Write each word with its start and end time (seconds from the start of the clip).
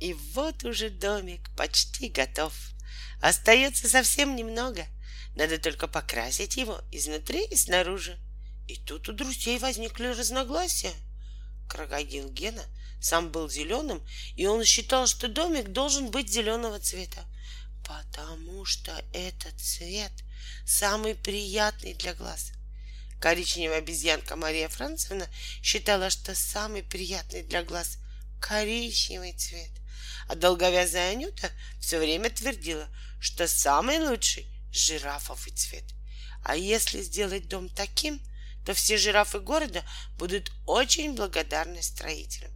И 0.00 0.14
вот 0.34 0.64
уже 0.64 0.90
домик 0.90 1.50
почти 1.56 2.08
готов. 2.08 2.52
Остается 3.20 3.88
совсем 3.88 4.36
немного. 4.36 4.86
Надо 5.34 5.58
только 5.58 5.88
покрасить 5.88 6.56
его 6.56 6.80
изнутри 6.92 7.44
и 7.46 7.56
снаружи. 7.56 8.18
И 8.66 8.76
тут 8.76 9.08
у 9.08 9.12
друзей 9.12 9.58
возникли 9.58 10.08
разногласия. 10.08 10.92
Крокодил 11.68 12.30
Гена 12.30 12.64
сам 13.00 13.30
был 13.30 13.48
зеленым, 13.48 14.04
и 14.34 14.46
он 14.46 14.64
считал, 14.64 15.06
что 15.06 15.28
домик 15.28 15.68
должен 15.68 16.10
быть 16.10 16.30
зеленого 16.30 16.78
цвета, 16.80 17.24
потому 17.84 18.64
что 18.64 18.92
этот 19.12 19.60
цвет 19.60 20.12
самый 20.64 21.14
приятный 21.14 21.94
для 21.94 22.14
глаз. 22.14 22.52
Коричневая 23.20 23.78
обезьянка 23.78 24.36
Мария 24.36 24.68
Францевна 24.68 25.26
считала, 25.62 26.10
что 26.10 26.34
самый 26.34 26.82
приятный 26.82 27.42
для 27.42 27.62
глаз 27.62 27.98
коричневый 28.40 29.32
цвет, 29.32 29.70
а 30.28 30.34
долговязая 30.34 31.12
Анюта 31.12 31.50
все 31.80 31.98
время 31.98 32.30
твердила, 32.30 32.88
что 33.20 33.46
самый 33.46 33.98
лучший 33.98 34.46
жирафовый 34.72 35.52
цвет. 35.52 35.84
А 36.44 36.56
если 36.56 37.02
сделать 37.02 37.48
дом 37.48 37.68
таким, 37.68 38.20
то 38.64 38.74
все 38.74 38.96
жирафы 38.98 39.40
города 39.40 39.84
будут 40.18 40.52
очень 40.66 41.14
благодарны 41.14 41.82
строителям. 41.82 42.50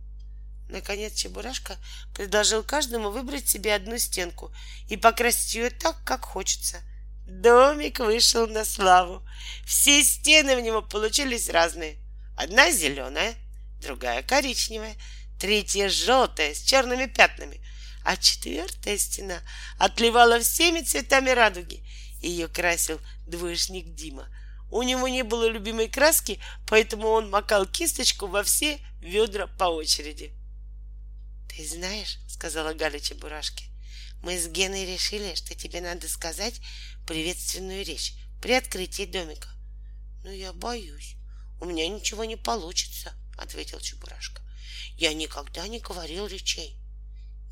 Наконец 0.68 1.14
Чебурашка 1.14 1.76
предложил 2.14 2.62
каждому 2.62 3.10
выбрать 3.10 3.48
себе 3.48 3.74
одну 3.74 3.98
стенку 3.98 4.54
и 4.88 4.96
покрасить 4.96 5.54
ее 5.54 5.70
так, 5.70 6.02
как 6.04 6.24
хочется. 6.24 6.80
Домик 7.26 8.00
вышел 8.00 8.46
на 8.46 8.64
славу. 8.64 9.26
Все 9.64 10.02
стены 10.02 10.56
в 10.56 10.60
него 10.60 10.82
получились 10.82 11.48
разные. 11.48 11.98
Одна 12.36 12.70
зеленая, 12.70 13.34
другая 13.80 14.22
коричневая, 14.22 14.96
третья 15.40 15.88
желтая 15.88 16.54
с 16.54 16.60
черными 16.60 17.06
пятнами, 17.06 17.60
а 18.04 18.16
четвертая 18.16 18.98
стена 18.98 19.40
отливала 19.78 20.38
всеми 20.38 20.82
цветами 20.82 21.30
радуги. 21.30 21.82
Ее 22.20 22.46
красил 22.46 23.00
двоечник 23.26 23.94
Дима. 23.94 24.28
У 24.70 24.82
него 24.82 25.08
не 25.08 25.24
было 25.24 25.48
любимой 25.48 25.88
краски, 25.88 26.38
поэтому 26.68 27.08
он 27.08 27.30
макал 27.30 27.66
кисточку 27.66 28.26
во 28.26 28.42
все 28.44 28.78
ведра 29.00 29.46
по 29.46 29.64
очереди. 29.64 30.32
Ты 31.48 31.66
знаешь, 31.66 32.18
сказала 32.28 32.74
Галя 32.74 33.00
Чебурашке, 33.00 33.64
мы 34.22 34.38
с 34.38 34.46
Геной 34.46 34.84
решили, 34.84 35.34
что 35.34 35.54
тебе 35.54 35.80
надо 35.80 36.08
сказать 36.08 36.60
приветственную 37.06 37.84
речь 37.84 38.12
при 38.42 38.52
открытии 38.52 39.06
домика. 39.06 39.48
Ну, 40.22 40.30
я 40.30 40.52
боюсь, 40.52 41.16
у 41.60 41.64
меня 41.64 41.88
ничего 41.88 42.24
не 42.24 42.36
получится, 42.36 43.14
ответил 43.38 43.80
Чебурашка. 43.80 44.42
Я 44.96 45.14
никогда 45.14 45.66
не 45.68 45.80
говорил 45.80 46.26
речей. 46.26 46.76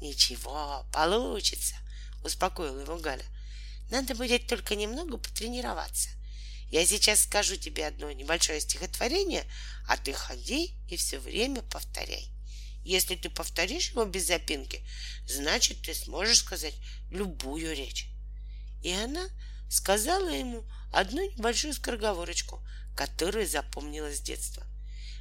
Ничего, 0.00 0.86
получится, 0.92 1.74
успокоила 2.22 2.80
его 2.80 2.96
Галя. 2.98 3.24
Надо 3.90 4.14
будет 4.14 4.46
только 4.46 4.76
немного 4.76 5.16
потренироваться. 5.16 6.10
Я 6.70 6.84
сейчас 6.84 7.22
скажу 7.22 7.56
тебе 7.56 7.86
одно 7.86 8.12
небольшое 8.12 8.60
стихотворение, 8.60 9.44
а 9.86 9.96
ты 9.96 10.12
ходи 10.12 10.74
и 10.88 10.96
все 10.96 11.18
время 11.18 11.62
повторяй. 11.62 12.30
Если 12.84 13.16
ты 13.16 13.30
повторишь 13.30 13.90
его 13.90 14.04
без 14.04 14.26
запинки, 14.26 14.86
значит, 15.26 15.82
ты 15.82 15.94
сможешь 15.94 16.38
сказать 16.38 16.74
любую 17.10 17.74
речь. 17.74 18.08
И 18.82 18.92
она 18.92 19.28
сказала 19.68 20.28
ему 20.28 20.64
одну 20.92 21.22
небольшую 21.30 21.74
скороговорочку, 21.74 22.62
которую 22.96 23.46
запомнила 23.46 24.12
с 24.12 24.20
детства. 24.20 24.66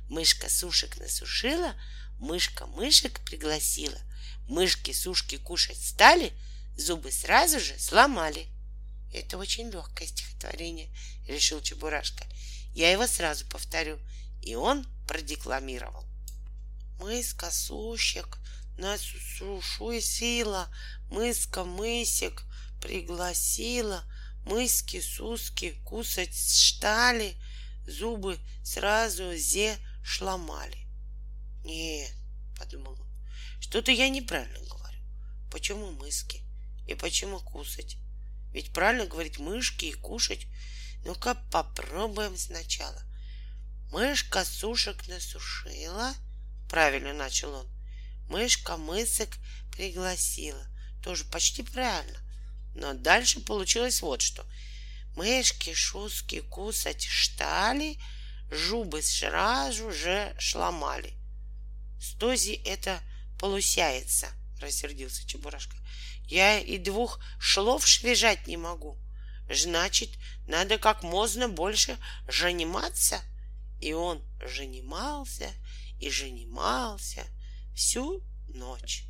Мышка 0.09 0.49
сушек 0.49 0.97
насушила, 0.97 1.75
мышка 2.19 2.65
мышек 2.65 3.19
пригласила. 3.25 3.99
Мышки 4.47 4.93
сушки 4.93 5.37
кушать 5.37 5.81
стали, 5.83 6.31
зубы 6.77 7.11
сразу 7.11 7.59
же 7.59 7.77
сломали. 7.77 8.47
Это 9.13 9.37
очень 9.37 9.69
легкое 9.69 10.07
стихотворение, 10.07 10.89
решил 11.27 11.61
Чебурашка. 11.61 12.25
Я 12.73 12.91
его 12.91 13.07
сразу 13.07 13.45
повторю. 13.47 13.99
И 14.41 14.55
он 14.55 14.85
продекламировал. 15.07 16.05
Мыска 16.99 17.51
сущик, 17.51 18.37
на 18.77 18.97
сушу 18.97 19.99
сила, 19.99 20.73
мыска 21.09 21.63
мысик 21.63 22.43
пригласила, 22.81 24.03
мыски 24.45 25.01
суски 25.01 25.81
кусать 25.83 26.35
штали, 26.35 27.35
зубы 27.85 28.37
сразу 28.63 29.35
зе 29.35 29.77
шломали. 30.07 30.87
Нет, 31.63 32.13
подумал 32.57 32.93
он, 32.93 33.07
что-то 33.59 33.91
я 33.91 34.09
неправильно 34.09 34.59
говорю. 34.59 34.99
Почему 35.51 35.91
мыски? 35.91 36.43
И 36.87 36.95
почему 36.95 37.39
кусать? 37.39 37.97
Ведь 38.53 38.73
правильно 38.73 39.05
говорить 39.05 39.39
мышки 39.39 39.85
и 39.85 39.93
кушать. 39.93 40.47
Ну-ка 41.05 41.35
попробуем 41.51 42.37
сначала. 42.37 43.01
Мышка 43.91 44.45
сушек 44.45 45.07
насушила— 45.07 46.13
Правильно 46.69 47.13
начал 47.13 47.53
он. 47.53 47.67
Мышка 48.29 48.77
мысок 48.77 49.29
пригласила. 49.71 50.67
Тоже 51.01 51.23
почти 51.25 51.63
правильно. 51.63 52.19
Но 52.75 52.93
дальше 52.93 53.39
получилось 53.39 54.01
вот 54.01 54.21
что. 54.21 54.45
Мышки, 55.15 55.73
шуски, 55.73 56.41
кусать 56.41 57.03
штали, 57.03 57.97
жубы 58.49 59.01
сразу 59.01 59.91
же 59.91 60.35
шломали. 60.39 61.13
Стози 61.99 62.61
это 62.65 62.99
полусяется, 63.39 64.27
рассердился 64.61 65.27
Чебурашка. 65.27 65.75
Я 66.27 66.59
и 66.59 66.77
двух 66.77 67.19
шлов 67.39 67.87
швежать 67.87 68.47
не 68.47 68.57
могу. 68.57 68.97
Значит, 69.49 70.09
надо 70.47 70.77
как 70.77 71.03
можно 71.03 71.47
больше 71.47 71.97
заниматься. 72.27 73.21
И 73.79 73.93
он 73.93 74.21
занимался 74.45 75.49
и 75.99 76.09
занимался 76.09 77.23
всю 77.75 78.23
ночь. 78.47 79.05